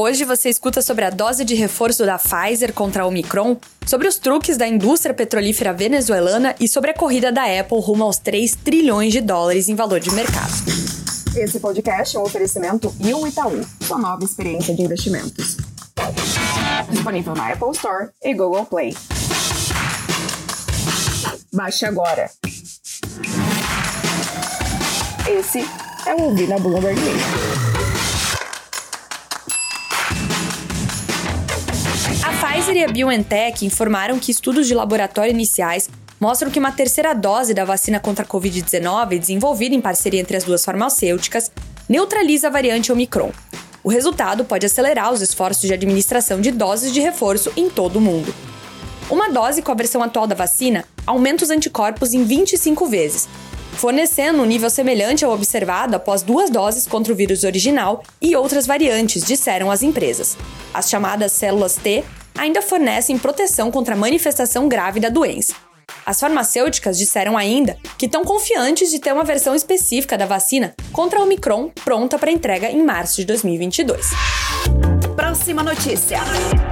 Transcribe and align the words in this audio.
Hoje 0.00 0.24
você 0.24 0.48
escuta 0.48 0.80
sobre 0.80 1.04
a 1.04 1.10
dose 1.10 1.44
de 1.44 1.56
reforço 1.56 2.06
da 2.06 2.16
Pfizer 2.16 2.72
contra 2.72 3.02
a 3.02 3.06
Omicron, 3.06 3.56
sobre 3.84 4.06
os 4.06 4.16
truques 4.16 4.56
da 4.56 4.64
indústria 4.64 5.12
petrolífera 5.12 5.72
venezuelana 5.72 6.54
e 6.60 6.68
sobre 6.68 6.92
a 6.92 6.94
corrida 6.94 7.32
da 7.32 7.42
Apple 7.42 7.80
rumo 7.80 8.04
aos 8.04 8.16
3 8.16 8.54
trilhões 8.62 9.12
de 9.12 9.20
dólares 9.20 9.68
em 9.68 9.74
valor 9.74 9.98
de 9.98 10.12
mercado. 10.12 10.52
Esse 11.36 11.58
podcast 11.58 12.16
é 12.16 12.20
um 12.20 12.22
oferecimento 12.22 12.94
Rio 13.00 13.26
Itaú, 13.26 13.60
sua 13.80 13.98
nova 13.98 14.22
experiência 14.22 14.72
de 14.72 14.82
investimentos. 14.82 15.56
Disponível 16.88 17.34
na 17.34 17.52
Apple 17.52 17.72
Store 17.72 18.10
e 18.22 18.32
Google 18.34 18.66
Play. 18.66 18.96
Baixe 21.52 21.84
agora. 21.84 22.30
Esse 25.28 25.58
é 26.06 26.14
o 26.14 26.22
Ouvir 26.22 26.48
na 26.48 26.58
Bloomberg 26.60 27.00
News. 27.00 27.57
Pfizer 32.40 32.76
e 32.76 32.84
a 32.84 32.88
BioNTech 32.88 33.66
informaram 33.66 34.16
que 34.16 34.30
estudos 34.30 34.68
de 34.68 34.74
laboratório 34.74 35.32
iniciais 35.32 35.90
mostram 36.20 36.52
que 36.52 36.58
uma 36.60 36.70
terceira 36.70 37.12
dose 37.12 37.52
da 37.52 37.64
vacina 37.64 37.98
contra 37.98 38.24
a 38.24 38.28
Covid-19, 38.28 39.18
desenvolvida 39.18 39.74
em 39.74 39.80
parceria 39.80 40.20
entre 40.20 40.36
as 40.36 40.44
duas 40.44 40.64
farmacêuticas, 40.64 41.50
neutraliza 41.88 42.46
a 42.46 42.50
variante 42.50 42.92
Omicron. 42.92 43.32
O 43.82 43.88
resultado 43.88 44.44
pode 44.44 44.64
acelerar 44.64 45.12
os 45.12 45.20
esforços 45.20 45.66
de 45.66 45.74
administração 45.74 46.40
de 46.40 46.52
doses 46.52 46.92
de 46.92 47.00
reforço 47.00 47.52
em 47.56 47.68
todo 47.68 47.96
o 47.96 48.00
mundo. 48.00 48.32
Uma 49.10 49.30
dose 49.30 49.60
com 49.60 49.72
a 49.72 49.74
versão 49.74 50.00
atual 50.00 50.28
da 50.28 50.36
vacina 50.36 50.84
aumenta 51.04 51.42
os 51.42 51.50
anticorpos 51.50 52.14
em 52.14 52.22
25 52.22 52.86
vezes, 52.86 53.28
fornecendo 53.72 54.42
um 54.42 54.46
nível 54.46 54.70
semelhante 54.70 55.24
ao 55.24 55.32
observado 55.32 55.96
após 55.96 56.22
duas 56.22 56.50
doses 56.50 56.86
contra 56.86 57.12
o 57.12 57.16
vírus 57.16 57.42
original 57.42 58.04
e 58.22 58.36
outras 58.36 58.64
variantes, 58.64 59.24
disseram 59.24 59.72
as 59.72 59.82
empresas. 59.82 60.36
As 60.72 60.88
chamadas 60.88 61.32
células 61.32 61.74
T 61.74 62.04
ainda 62.38 62.62
fornecem 62.62 63.18
proteção 63.18 63.70
contra 63.70 63.94
a 63.94 63.98
manifestação 63.98 64.68
grave 64.68 65.00
da 65.00 65.08
doença. 65.08 65.54
As 66.06 66.20
farmacêuticas 66.20 66.96
disseram 66.96 67.36
ainda 67.36 67.76
que 67.98 68.06
estão 68.06 68.24
confiantes 68.24 68.90
de 68.90 68.98
ter 68.98 69.12
uma 69.12 69.24
versão 69.24 69.54
específica 69.54 70.16
da 70.16 70.24
vacina 70.24 70.74
contra 70.92 71.18
a 71.18 71.22
Omicron 71.22 71.70
pronta 71.84 72.18
para 72.18 72.30
entrega 72.30 72.70
em 72.70 72.82
março 72.82 73.16
de 73.16 73.26
2022. 73.26 74.10
Próxima 75.14 75.62
notícia. 75.62 76.20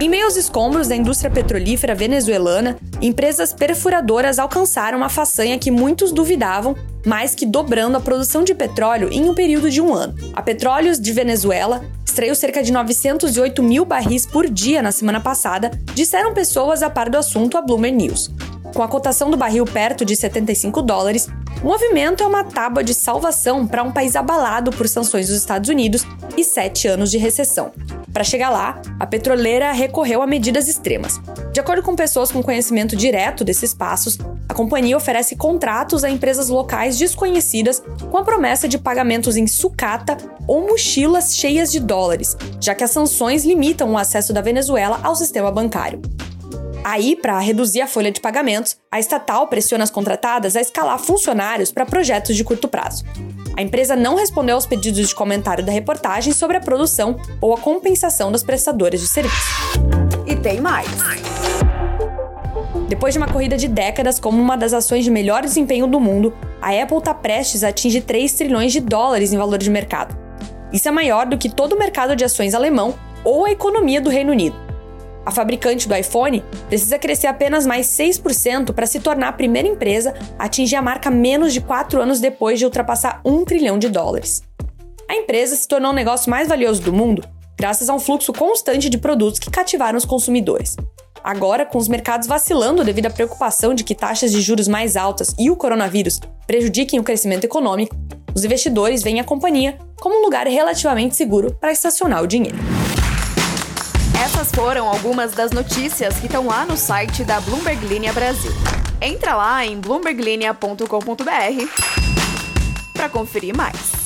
Em 0.00 0.08
meio 0.08 0.24
aos 0.24 0.36
escombros 0.36 0.88
da 0.88 0.96
indústria 0.96 1.30
petrolífera 1.30 1.94
venezuelana, 1.94 2.78
empresas 3.02 3.52
perfuradoras 3.52 4.38
alcançaram 4.38 4.96
uma 4.96 5.08
façanha 5.08 5.58
que 5.58 5.70
muitos 5.70 6.12
duvidavam, 6.12 6.74
mais 7.04 7.34
que 7.34 7.44
dobrando 7.44 7.96
a 7.96 8.00
produção 8.00 8.44
de 8.44 8.54
petróleo 8.54 9.08
em 9.12 9.28
um 9.28 9.34
período 9.34 9.70
de 9.70 9.80
um 9.80 9.92
ano. 9.92 10.14
A 10.32 10.40
Petróleos 10.40 11.00
de 11.00 11.12
Venezuela 11.12 11.84
extraiu 12.18 12.34
cerca 12.34 12.64
de 12.64 12.72
908 12.72 13.62
mil 13.62 13.84
barris 13.84 14.26
por 14.26 14.50
dia 14.50 14.82
na 14.82 14.90
semana 14.90 15.20
passada, 15.20 15.70
disseram 15.94 16.34
pessoas 16.34 16.82
a 16.82 16.90
par 16.90 17.08
do 17.08 17.16
assunto 17.16 17.56
à 17.56 17.62
Bloomberg 17.62 17.96
News. 17.96 18.28
Com 18.74 18.82
a 18.82 18.88
cotação 18.88 19.30
do 19.30 19.36
barril 19.36 19.64
perto 19.64 20.04
de 20.04 20.16
75 20.16 20.82
dólares, 20.82 21.28
o 21.62 21.66
movimento 21.66 22.24
é 22.24 22.26
uma 22.26 22.42
tábua 22.42 22.82
de 22.82 22.92
salvação 22.92 23.64
para 23.68 23.84
um 23.84 23.92
país 23.92 24.16
abalado 24.16 24.72
por 24.72 24.88
sanções 24.88 25.28
dos 25.28 25.36
Estados 25.36 25.70
Unidos 25.70 26.04
e 26.36 26.42
sete 26.42 26.88
anos 26.88 27.12
de 27.12 27.18
recessão. 27.18 27.70
Para 28.12 28.24
chegar 28.24 28.50
lá, 28.50 28.82
a 28.98 29.06
petroleira 29.06 29.70
recorreu 29.70 30.20
a 30.20 30.26
medidas 30.26 30.66
extremas. 30.66 31.20
De 31.58 31.60
acordo 31.60 31.82
com 31.82 31.96
pessoas 31.96 32.30
com 32.30 32.40
conhecimento 32.40 32.94
direto 32.94 33.42
desses 33.42 33.74
passos, 33.74 34.16
a 34.48 34.54
companhia 34.54 34.96
oferece 34.96 35.34
contratos 35.34 36.04
a 36.04 36.08
empresas 36.08 36.48
locais 36.48 36.96
desconhecidas 36.96 37.82
com 38.12 38.16
a 38.16 38.22
promessa 38.22 38.68
de 38.68 38.78
pagamentos 38.78 39.36
em 39.36 39.44
sucata 39.48 40.16
ou 40.46 40.68
mochilas 40.68 41.34
cheias 41.34 41.72
de 41.72 41.80
dólares, 41.80 42.36
já 42.60 42.76
que 42.76 42.84
as 42.84 42.92
sanções 42.92 43.44
limitam 43.44 43.90
o 43.90 43.98
acesso 43.98 44.32
da 44.32 44.40
Venezuela 44.40 45.00
ao 45.02 45.16
sistema 45.16 45.50
bancário. 45.50 46.00
Aí, 46.84 47.16
para 47.16 47.40
reduzir 47.40 47.80
a 47.80 47.88
folha 47.88 48.12
de 48.12 48.20
pagamentos, 48.20 48.76
a 48.88 49.00
estatal 49.00 49.48
pressiona 49.48 49.82
as 49.82 49.90
contratadas 49.90 50.54
a 50.54 50.60
escalar 50.60 51.00
funcionários 51.00 51.72
para 51.72 51.84
projetos 51.84 52.36
de 52.36 52.44
curto 52.44 52.68
prazo. 52.68 53.04
A 53.56 53.62
empresa 53.62 53.96
não 53.96 54.14
respondeu 54.14 54.54
aos 54.54 54.64
pedidos 54.64 55.08
de 55.08 55.12
comentário 55.12 55.66
da 55.66 55.72
reportagem 55.72 56.32
sobre 56.32 56.56
a 56.56 56.60
produção 56.60 57.16
ou 57.40 57.52
a 57.52 57.58
compensação 57.58 58.30
das 58.30 58.44
prestadoras 58.44 59.00
de 59.00 59.08
serviço. 59.08 59.87
Tem 60.42 60.60
mais. 60.60 60.88
Depois 62.88 63.12
de 63.12 63.18
uma 63.18 63.28
corrida 63.28 63.56
de 63.56 63.66
décadas 63.66 64.20
como 64.20 64.40
uma 64.40 64.56
das 64.56 64.72
ações 64.72 65.04
de 65.04 65.10
melhor 65.10 65.42
desempenho 65.42 65.86
do 65.86 65.98
mundo, 65.98 66.32
a 66.60 66.70
Apple 66.70 66.98
está 66.98 67.12
prestes 67.12 67.64
a 67.64 67.68
atingir 67.68 68.02
3 68.02 68.32
trilhões 68.32 68.72
de 68.72 68.80
dólares 68.80 69.32
em 69.32 69.38
valor 69.38 69.58
de 69.58 69.68
mercado. 69.68 70.16
Isso 70.72 70.88
é 70.88 70.90
maior 70.90 71.26
do 71.26 71.38
que 71.38 71.48
todo 71.48 71.72
o 71.72 71.78
mercado 71.78 72.14
de 72.14 72.24
ações 72.24 72.54
alemão 72.54 72.94
ou 73.24 73.44
a 73.44 73.50
economia 73.50 74.00
do 74.00 74.10
Reino 74.10 74.32
Unido. 74.32 74.56
A 75.26 75.30
fabricante 75.30 75.88
do 75.88 75.94
iPhone 75.94 76.42
precisa 76.68 76.98
crescer 76.98 77.26
apenas 77.26 77.66
mais 77.66 77.86
6% 77.88 78.72
para 78.72 78.86
se 78.86 79.00
tornar 79.00 79.28
a 79.28 79.32
primeira 79.32 79.68
empresa 79.68 80.14
a 80.38 80.44
atingir 80.44 80.76
a 80.76 80.82
marca 80.82 81.10
menos 81.10 81.52
de 81.52 81.60
4 81.60 82.00
anos 82.00 82.20
depois 82.20 82.58
de 82.58 82.64
ultrapassar 82.64 83.20
1 83.24 83.44
trilhão 83.44 83.78
de 83.78 83.88
dólares. 83.88 84.42
A 85.08 85.14
empresa 85.16 85.56
se 85.56 85.66
tornou 85.66 85.90
o 85.90 85.94
negócio 85.94 86.30
mais 86.30 86.48
valioso 86.48 86.80
do 86.82 86.92
mundo 86.92 87.22
graças 87.58 87.90
a 87.90 87.94
um 87.94 87.98
fluxo 87.98 88.32
constante 88.32 88.88
de 88.88 88.96
produtos 88.96 89.40
que 89.40 89.50
cativaram 89.50 89.98
os 89.98 90.04
consumidores. 90.04 90.76
Agora, 91.22 91.66
com 91.66 91.76
os 91.76 91.88
mercados 91.88 92.28
vacilando 92.28 92.84
devido 92.84 93.06
à 93.06 93.10
preocupação 93.10 93.74
de 93.74 93.82
que 93.82 93.94
taxas 93.94 94.30
de 94.30 94.40
juros 94.40 94.68
mais 94.68 94.96
altas 94.96 95.34
e 95.38 95.50
o 95.50 95.56
coronavírus 95.56 96.20
prejudiquem 96.46 97.00
o 97.00 97.04
crescimento 97.04 97.44
econômico, 97.44 97.96
os 98.34 98.44
investidores 98.44 99.02
veem 99.02 99.18
a 99.18 99.24
companhia 99.24 99.76
como 100.00 100.20
um 100.20 100.22
lugar 100.22 100.46
relativamente 100.46 101.16
seguro 101.16 101.52
para 101.60 101.72
estacionar 101.72 102.22
o 102.22 102.26
dinheiro. 102.26 102.56
Essas 104.24 104.52
foram 104.52 104.88
algumas 104.88 105.32
das 105.32 105.50
notícias 105.50 106.18
que 106.18 106.26
estão 106.26 106.46
lá 106.46 106.64
no 106.64 106.76
site 106.76 107.24
da 107.24 107.40
Bloomberg 107.40 107.84
Linha 107.86 108.12
Brasil. 108.12 108.52
Entra 109.00 109.34
lá 109.34 109.66
em 109.66 109.78
bloomberglinea.com.br 109.80 110.84
para 112.94 113.08
conferir 113.08 113.56
mais. 113.56 113.97